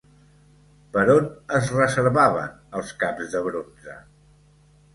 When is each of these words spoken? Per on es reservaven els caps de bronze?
Per 0.95 1.03
on 1.15 1.27
es 1.59 1.69
reservaven 1.75 2.57
els 2.81 2.97
caps 3.07 3.31
de 3.35 3.45
bronze? 3.51 4.03